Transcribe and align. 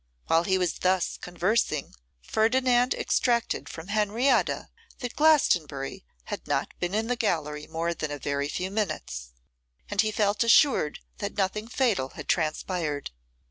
While 0.25 0.45
he 0.45 0.57
was 0.57 0.79
thus 0.79 1.15
conversing, 1.15 1.93
Ferdinand 2.23 2.95
extracted 2.95 3.69
from 3.69 3.89
Henrietta 3.89 4.69
that 4.97 5.15
Glastonbury 5.15 6.05
had 6.23 6.47
not 6.47 6.73
been 6.79 6.95
in 6.95 7.05
the 7.05 7.15
gallery 7.15 7.67
more 7.67 7.93
than 7.93 8.09
a 8.09 8.17
very 8.17 8.47
few 8.47 8.71
minutes; 8.71 9.29
and 9.91 10.01
he 10.01 10.11
felt 10.11 10.43
assured 10.43 11.01
that 11.19 11.37
nothing 11.37 11.67
fatal 11.67 12.09
had 12.17 12.27
transpired. 12.27 13.11